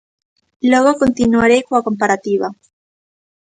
Logo 0.71 0.91
continuarei 1.03 1.61
coa 1.67 1.85
comparativa. 1.87 2.47